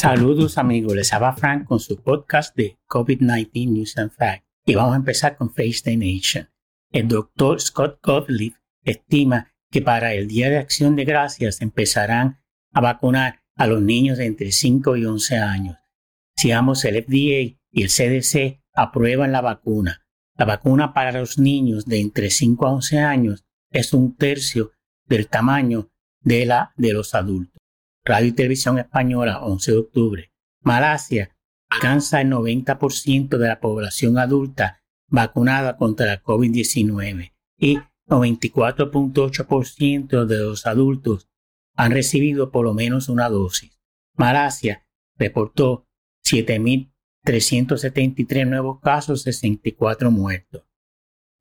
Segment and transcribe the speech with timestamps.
[0.00, 4.94] Saludos amigos, les habla Frank con su podcast de COVID-19 News and Facts y vamos
[4.94, 6.48] a empezar con Face the Nation.
[6.90, 12.40] El doctor Scott Gottlieb estima que para el Día de Acción de Gracias empezarán
[12.72, 15.76] a vacunar a los niños de entre 5 y 11 años.
[16.34, 21.84] Si ambos el FDA y el CDC aprueban la vacuna, la vacuna para los niños
[21.84, 24.72] de entre 5 a 11 años es un tercio
[25.04, 25.90] del tamaño
[26.22, 27.59] de la de los adultos.
[28.04, 30.30] Radio y Televisión Española, 11 de octubre.
[30.62, 31.34] Malasia
[31.68, 40.66] alcanza el 90% de la población adulta vacunada contra la COVID-19 y 94.8% de los
[40.66, 41.28] adultos
[41.76, 43.78] han recibido por lo menos una dosis.
[44.16, 44.84] Malasia
[45.16, 45.86] reportó
[46.26, 50.64] 7.373 nuevos casos, 64 muertos.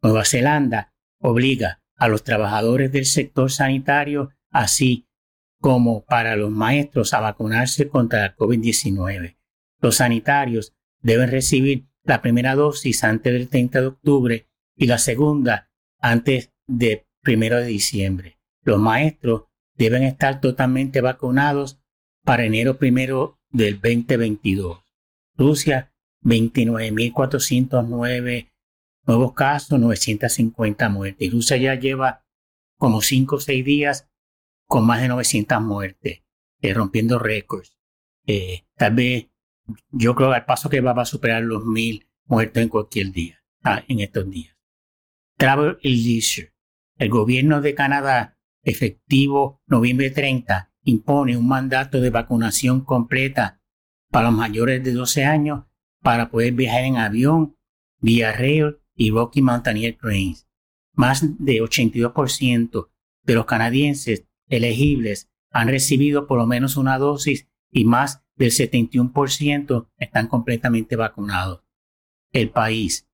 [0.01, 5.08] Nueva Zelanda obliga a los trabajadores del sector sanitario, así
[5.59, 9.37] como para los maestros, a vacunarse contra la COVID-19.
[9.81, 15.69] Los sanitarios deben recibir la primera dosis antes del 30 de octubre y la segunda
[15.99, 18.39] antes del 1 de diciembre.
[18.63, 19.43] Los maestros
[19.75, 21.79] deben estar totalmente vacunados
[22.23, 24.79] para enero primero del 2022.
[25.35, 25.93] Rusia,
[26.23, 28.51] 29.409
[29.05, 31.31] nuevos casos, 950 muertes.
[31.31, 32.25] Rusia ya lleva
[32.77, 34.08] como 5 o 6 días
[34.69, 36.21] con más de 900 muertes,
[36.61, 37.79] eh, rompiendo récords.
[38.27, 39.29] Eh, tal vez,
[39.89, 43.83] yo creo al paso que va, a superar los 1.000 muertos en cualquier día, ah,
[43.87, 44.55] en estos días.
[45.37, 46.53] Travel Leisure.
[46.99, 53.63] El gobierno de Canadá, efectivo noviembre 30, impone un mandato de vacunación completa
[54.11, 55.63] para los mayores de 12 años
[56.03, 57.57] para poder viajar en avión,
[57.99, 60.47] vía rail y Rocky Mountaineer Trains.
[60.93, 62.91] Más de 82%
[63.23, 69.89] de los canadienses elegibles han recibido por lo menos una dosis y más del 71%
[69.97, 71.63] están completamente vacunados.
[72.31, 73.07] El país.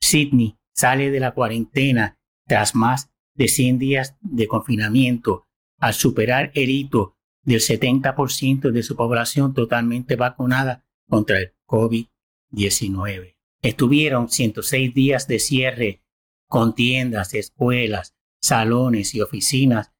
[0.00, 5.46] Sydney sale de la cuarentena tras más de 100 días de confinamiento
[5.78, 13.36] al superar el hito del 70% de su población totalmente vacunada contra el COVID-19.
[13.62, 16.02] Estuvieron 106 días de cierre
[16.48, 19.92] con tiendas, escuelas, salones y oficinas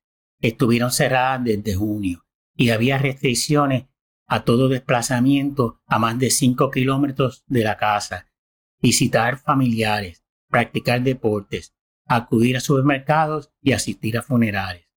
[0.42, 3.86] estuvieron cerradas desde junio y había restricciones
[4.26, 8.30] a todo desplazamiento a más de 5 kilómetros de la casa,
[8.80, 11.74] visitar familiares, practicar deportes,
[12.06, 14.88] acudir a supermercados y asistir a funerales.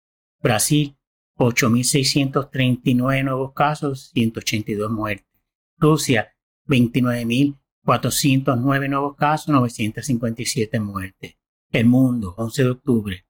[0.41, 0.97] Brasil,
[1.37, 5.27] 8.639 nuevos casos, 182 muertes.
[5.77, 6.33] Rusia,
[6.67, 11.37] 29.409 nuevos casos, 957 muertes.
[11.71, 13.25] El mundo, 11 de octubre.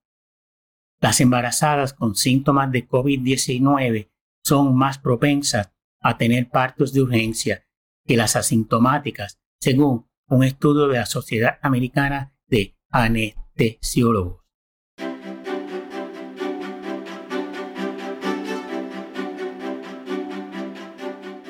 [1.01, 4.09] Las embarazadas con síntomas de COVID-19
[4.43, 7.65] son más propensas a tener partos de urgencia
[8.05, 14.43] que las asintomáticas, según un estudio de la Sociedad Americana de Anestesiólogos.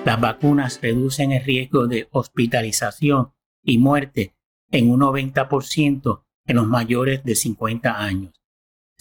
[0.06, 3.34] Las vacunas reducen el riesgo de hospitalización
[3.64, 4.36] y muerte
[4.72, 8.45] en un 90% en los mayores de 50 años.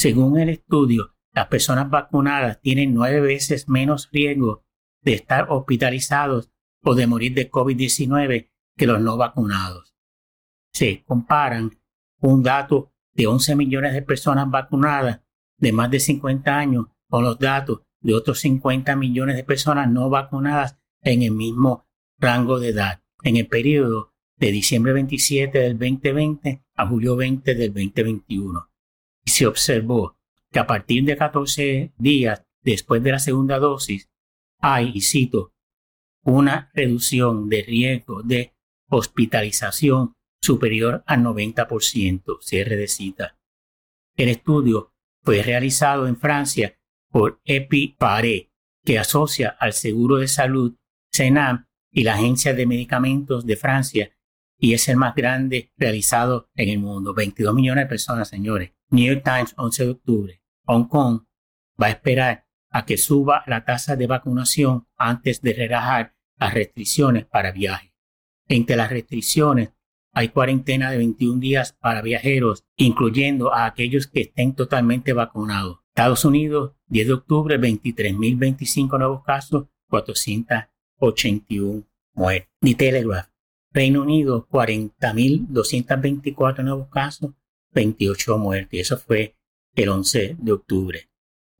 [0.04, 4.62] Según el estudio, las personas vacunadas tienen nueve veces menos riesgo
[5.00, 9.96] de estar hospitalizados o de morir de COVID-19 que los no vacunados.
[10.74, 11.70] Se comparan
[12.20, 15.22] un dato de 11 millones de personas vacunadas
[15.56, 20.10] de más de 50 años con los datos de otros 50 millones de personas no
[20.10, 21.86] vacunadas en el mismo
[22.18, 27.72] rango de edad en el periodo de diciembre 27 del 2020 a julio 20 del
[27.72, 28.73] 2021.
[29.24, 30.18] Y se observó
[30.50, 34.10] que a partir de 14 días después de la segunda dosis
[34.60, 35.52] hay, y cito,
[36.22, 38.54] una reducción de riesgo de
[38.88, 43.38] hospitalización superior al 90%, cierre de cita.
[44.16, 44.92] El estudio
[45.22, 46.78] fue realizado en Francia
[47.10, 48.50] por EpiPare,
[48.84, 50.76] que asocia al Seguro de Salud
[51.12, 54.10] CENAM y la Agencia de Medicamentos de Francia
[54.58, 57.14] y es el más grande realizado en el mundo.
[57.14, 58.72] 22 millones de personas, señores.
[58.90, 60.42] New York Times, 11 de octubre.
[60.66, 61.22] Hong Kong
[61.80, 67.24] va a esperar a que suba la tasa de vacunación antes de relajar las restricciones
[67.24, 67.92] para viajes.
[68.48, 69.70] Entre las restricciones
[70.12, 75.80] hay cuarentena de 21 días para viajeros, incluyendo a aquellos que estén totalmente vacunados.
[75.88, 80.64] Estados Unidos, 10 de octubre, 23.025 nuevos casos, 400
[80.98, 81.84] 81
[82.14, 82.48] muertes.
[82.60, 83.33] Ni Telegraph.
[83.74, 87.32] Reino Unido, 40.224 nuevos casos,
[87.72, 88.82] 28 muertes.
[88.82, 89.34] Eso fue
[89.74, 91.10] el 11 de octubre.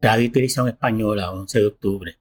[0.01, 2.21] Radio y Televisión Española, 11 de octubre.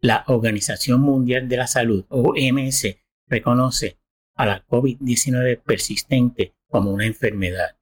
[0.00, 2.96] La Organización Mundial de la Salud, OMS,
[3.28, 3.98] reconoce
[4.36, 7.76] a la COVID-19 persistente como una enfermedad.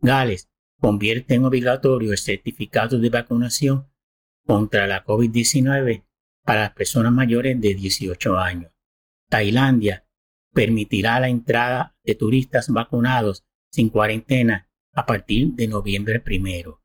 [0.00, 0.50] Gales
[0.80, 3.86] convierte en obligatorio el certificado de vacunación
[4.44, 6.02] contra la COVID-19
[6.44, 8.72] para las personas mayores de 18 años.
[9.28, 10.04] Tailandia
[10.52, 16.82] permitirá la entrada de turistas vacunados sin cuarentena a partir de noviembre primero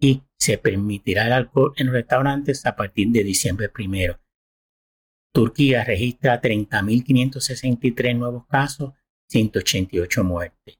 [0.00, 4.20] y se permitirá el alcohol en restaurantes a partir de diciembre primero.
[5.32, 8.94] Turquía registra 30.563 nuevos casos,
[9.28, 10.78] 188 muertes.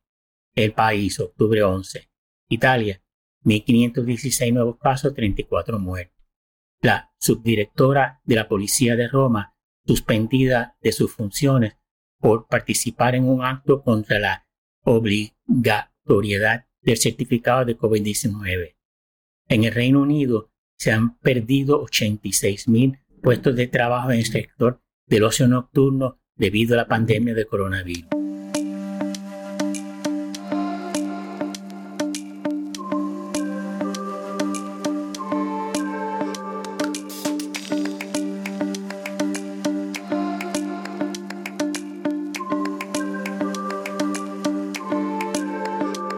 [0.55, 2.09] El país, octubre 11.
[2.49, 3.03] Italia,
[3.45, 6.17] 1.516 nuevos casos, 34 muertes.
[6.81, 9.55] La subdirectora de la Policía de Roma,
[9.87, 11.78] suspendida de sus funciones
[12.21, 14.47] por participar en un acto contra la
[14.85, 18.77] obligatoriedad del certificado de COVID-19.
[19.49, 25.25] En el Reino Unido se han perdido 86.000 puestos de trabajo en el sector del
[25.25, 28.18] ocio nocturno debido a la pandemia de coronavirus.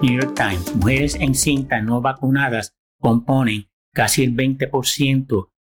[0.03, 5.53] New York Times, mujeres en cinta no vacunadas componen casi el 20%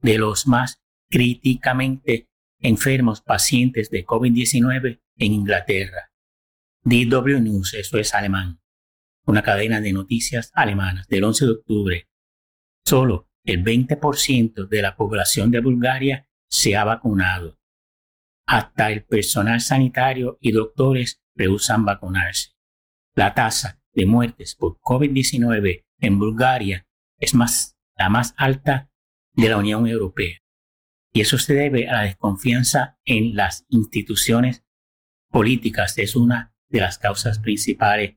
[0.00, 6.10] de los más críticamente enfermos pacientes de COVID-19 en Inglaterra.
[6.82, 8.60] DW News, eso es alemán,
[9.26, 12.08] una cadena de noticias alemanas del 11 de octubre.
[12.84, 17.60] Solo el 20% de la población de Bulgaria se ha vacunado.
[18.44, 22.54] Hasta el personal sanitario y doctores rehusan vacunarse.
[23.14, 26.86] La tasa de muertes por COVID-19 en Bulgaria
[27.18, 28.90] es más, la más alta
[29.32, 30.38] de la Unión Europea.
[31.12, 34.64] Y eso se debe a la desconfianza en las instituciones
[35.30, 35.96] políticas.
[35.98, 38.16] Es una de las causas principales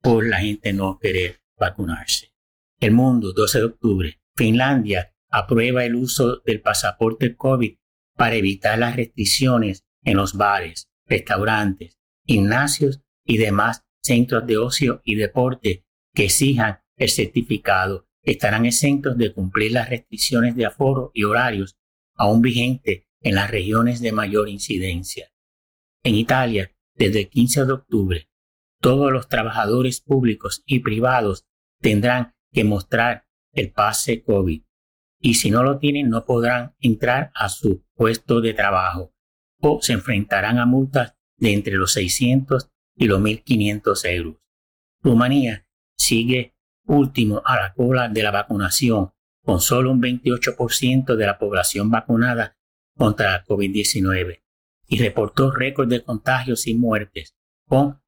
[0.00, 2.32] por la gente no querer vacunarse.
[2.80, 4.20] El mundo, 12 de octubre.
[4.36, 7.76] Finlandia aprueba el uso del pasaporte COVID
[8.16, 15.14] para evitar las restricciones en los bares, restaurantes, gimnasios y demás centros de ocio y
[15.14, 15.84] deporte
[16.14, 21.76] que exijan el certificado estarán exentos de cumplir las restricciones de aforo y horarios
[22.14, 25.32] aún vigentes en las regiones de mayor incidencia.
[26.04, 28.28] En Italia, desde el 15 de octubre,
[28.80, 31.46] todos los trabajadores públicos y privados
[31.80, 34.62] tendrán que mostrar el pase COVID
[35.20, 39.14] y si no lo tienen no podrán entrar a su puesto de trabajo
[39.60, 44.36] o se enfrentarán a multas de entre los 600 y los 1.500 euros.
[45.02, 45.66] Rumanía
[45.96, 46.54] sigue
[46.86, 49.12] último a la cola de la vacunación,
[49.42, 52.56] con solo un 28% de la población vacunada
[52.96, 54.42] contra la COVID-19,
[54.86, 57.34] y reportó récord de contagios y muertes,
[57.66, 58.00] con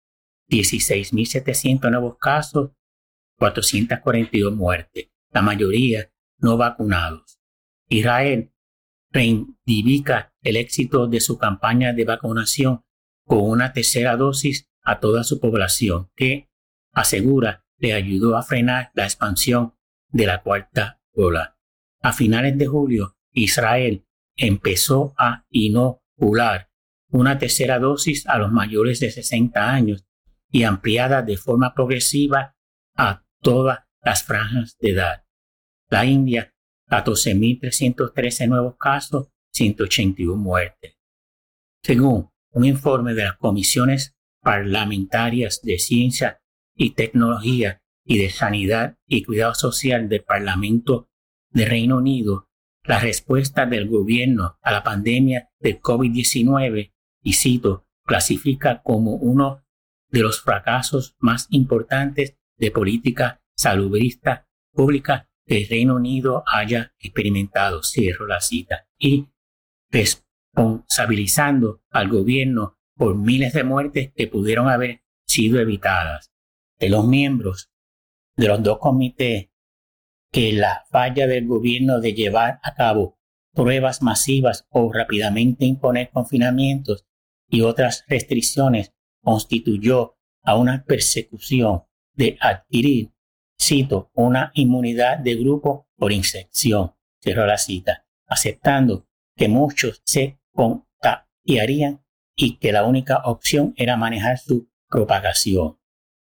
[0.51, 2.73] 16.700 nuevos casos,
[3.39, 7.41] 442 muertes, la mayoría no vacunados.
[7.89, 8.53] Israel
[9.11, 12.85] reivindica el éxito de su campaña de vacunación
[13.27, 16.51] con una tercera dosis a toda su población que
[16.93, 19.75] asegura le ayudó a frenar la expansión
[20.11, 21.59] de la cuarta ola.
[22.03, 24.07] A finales de julio, Israel
[24.37, 26.71] empezó a inocular
[27.11, 30.05] una tercera dosis a los mayores de 60 años
[30.51, 32.57] y ampliada de forma progresiva
[32.97, 35.25] a todas las franjas de edad.
[35.89, 36.55] La India,
[36.89, 40.97] 14.313 nuevos casos, 181 muertes.
[41.83, 44.14] Según un informe de las comisiones
[44.45, 46.41] parlamentarias de ciencia
[46.77, 51.09] y tecnología y de sanidad y cuidado social del Parlamento
[51.51, 52.49] de Reino Unido,
[52.85, 59.65] la respuesta del gobierno a la pandemia de COVID-19, y cito, clasifica como uno
[60.11, 67.83] de los fracasos más importantes de política salubrista pública que el Reino Unido haya experimentado,
[67.83, 69.29] cierro la cita, y
[69.91, 76.33] responsabilizando al gobierno por miles de muertes que pudieron haber sido evitadas.
[76.79, 77.71] De los miembros
[78.37, 79.51] de los dos comités
[80.31, 83.19] que la falla del gobierno de llevar a cabo
[83.53, 87.07] pruebas masivas o rápidamente imponer confinamientos
[87.49, 91.85] y otras restricciones constituyó a una persecución
[92.15, 93.13] de adquirir,
[93.61, 102.04] cito, una inmunidad de grupo por infección, cerró la cita, aceptando que muchos se contagiarían
[102.37, 105.79] y que la única opción era manejar su propagación.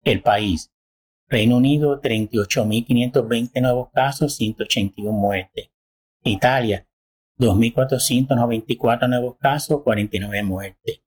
[0.04, 0.72] El país.
[1.28, 5.72] Reino Unido, 38.520 nuevos casos, 181 muertes.
[6.24, 6.88] Italia,
[7.40, 11.02] 2.494 nuevos casos, 49 muertes.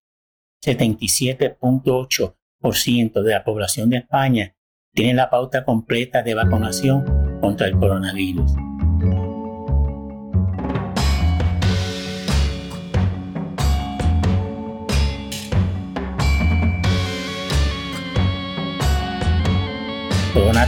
[0.65, 4.57] 77.8% de la población de España
[4.93, 8.51] tiene la pauta completa de vacunación contra el coronavirus.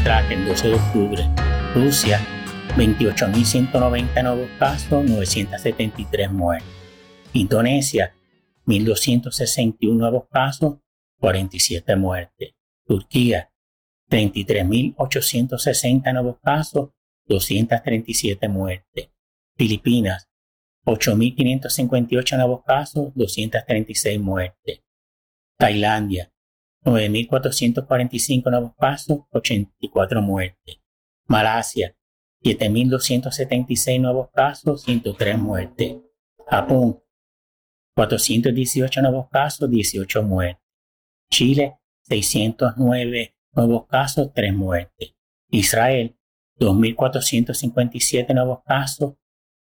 [0.05, 1.29] Track el 12 de octubre.
[1.75, 2.21] Rusia
[2.77, 6.69] 28.190 nuevos casos, 973 muertes.
[7.35, 8.15] Indonesia,
[8.67, 10.79] 1.261 nuevos casos,
[11.19, 12.55] 47 muertes.
[12.85, 13.53] Turquía,
[14.11, 16.89] 33.860 nuevos casos,
[17.27, 19.11] 237 muertes.
[19.57, 20.31] Filipinas,
[20.87, 24.81] 8.558 nuevos casos, 236 muertes.
[25.59, 26.33] Tailandia,
[26.85, 30.81] 9.445 nuevos casos, 84 muertes.
[31.27, 31.95] Malasia,
[32.43, 35.97] 7.276 nuevos casos, 103 muertes.
[36.47, 37.03] Japón,
[37.95, 40.65] 418 nuevos casos, 18 muertes.
[41.31, 45.15] Chile, 609 nuevos casos, 3 muertes.
[45.51, 46.17] Israel,
[46.59, 49.15] 2.457 nuevos casos,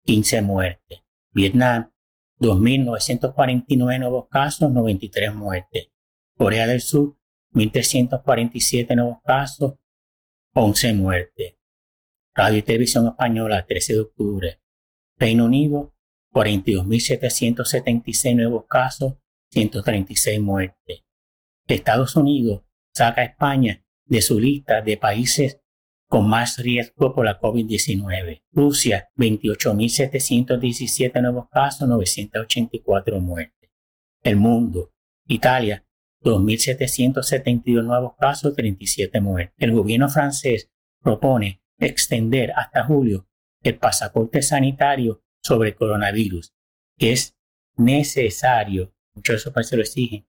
[0.05, 1.01] 15 muertes.
[1.33, 1.93] Vietnam,
[2.41, 5.92] 2.949 nuevos casos, 93 muertes.
[6.43, 7.17] Corea del Sur,
[7.53, 9.75] 1.347 nuevos casos,
[10.55, 11.55] 11 muertes.
[12.35, 14.61] Radio y Televisión Española, 13 de octubre.
[15.17, 15.95] Reino Unido,
[16.33, 19.19] 42.776 nuevos casos,
[19.53, 21.05] 136 muertes.
[21.69, 25.61] Estados Unidos saca a España de su lista de países
[26.09, 28.43] con más riesgo por la COVID-19.
[28.51, 33.71] Rusia, 28.717 nuevos casos, 984 muertes.
[34.25, 34.93] El mundo,
[35.29, 35.87] Italia,
[36.23, 39.55] 2.772 nuevos casos, 37 muertes.
[39.59, 40.71] El gobierno francés
[41.03, 43.29] propone extender hasta julio
[43.63, 46.53] el pasaporte sanitario sobre coronavirus,
[46.97, 47.37] que es
[47.77, 50.27] necesario, muchos países lo exigen,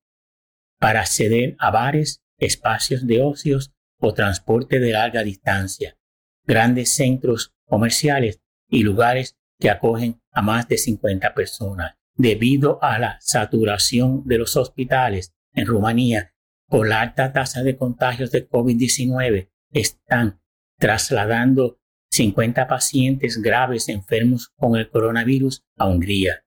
[0.80, 5.98] para acceder a bares, espacios de ocios o transporte de larga distancia,
[6.46, 11.96] grandes centros comerciales y lugares que acogen a más de 50 personas.
[12.16, 16.34] Debido a la saturación de los hospitales en Rumanía
[16.68, 20.42] por la alta tasa de contagios de COVID-19, están
[20.80, 21.80] trasladando
[22.12, 26.46] 50 pacientes graves enfermos con el coronavirus a Hungría.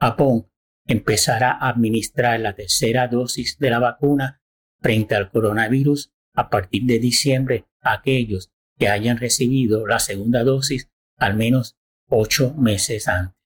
[0.00, 0.50] Japón
[0.86, 4.42] empezará a administrar la tercera dosis de la vacuna
[4.80, 10.90] frente al coronavirus a partir de diciembre a aquellos que hayan recibido la segunda dosis
[11.16, 11.76] al menos
[12.08, 13.36] ocho meses antes.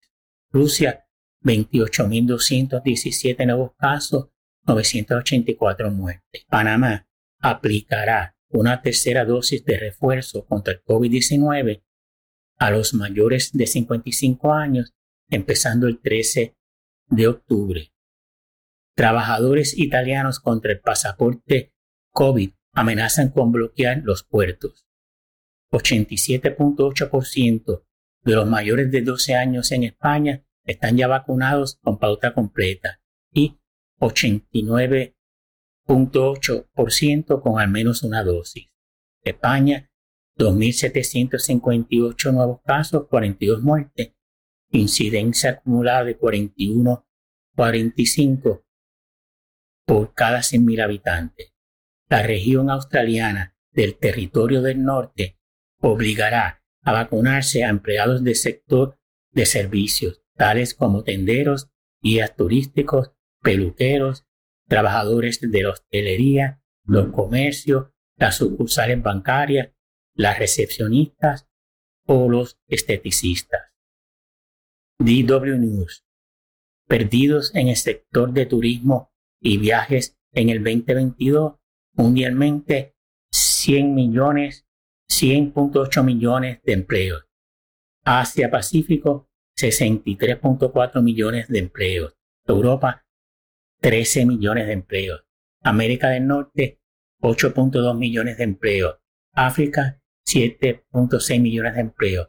[0.53, 1.07] Rusia,
[1.45, 4.29] 28.217 nuevos casos,
[4.67, 6.45] 984 muertes.
[6.49, 7.09] Panamá
[7.41, 11.83] aplicará una tercera dosis de refuerzo contra el COVID-19
[12.59, 14.95] a los mayores de 55 años,
[15.31, 16.57] empezando el 13
[17.09, 17.93] de octubre.
[18.95, 21.73] Trabajadores italianos contra el pasaporte
[22.13, 24.87] COVID amenazan con bloquear los puertos.
[25.73, 27.85] 87.8%
[28.23, 33.01] de los mayores de 12 años en España están ya vacunados con pauta completa
[33.33, 33.60] y
[34.01, 35.17] 89
[36.89, 38.69] ciento con al menos una dosis.
[39.23, 39.91] España,
[40.39, 44.15] 2.758 nuevos casos, 42 muertes,
[44.71, 48.65] incidencia acumulada de 41,45
[49.85, 51.53] por cada 100.000 habitantes.
[52.09, 55.39] La región australiana del territorio del norte
[55.81, 58.99] obligará a vacunarse a empleados del sector
[59.33, 64.27] de servicios, tales como tenderos, guías turísticos, peluqueros,
[64.69, 69.71] trabajadores de la hostelería, los comercios, las sucursales bancarias,
[70.15, 71.49] las recepcionistas
[72.07, 73.73] o los esteticistas.
[74.99, 76.05] DW News.
[76.87, 81.55] Perdidos en el sector de turismo y viajes en el 2022,
[81.95, 82.95] mundialmente
[83.33, 84.67] 100 millones,
[85.09, 87.27] 100.8 millones de empleos.
[88.05, 92.17] Asia Pacífico, 63.4 millones de empleos.
[92.47, 93.07] Europa,
[93.81, 95.25] 13 millones de empleos.
[95.63, 96.81] América del Norte,
[97.21, 98.99] 8.2 millones de empleos.
[99.33, 102.29] África, 7.6 millones de empleos.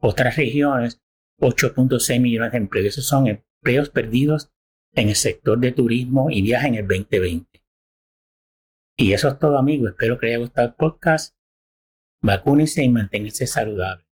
[0.00, 1.02] Otras regiones,
[1.40, 2.86] 8.6 millones de empleos.
[2.86, 4.52] Esos son empleos perdidos
[4.94, 7.62] en el sector de turismo y viaje en el 2020.
[8.96, 9.90] Y eso es todo, amigos.
[9.90, 11.36] Espero que les haya gustado el podcast.
[12.20, 14.06] Vacúnense y manténganse saludables.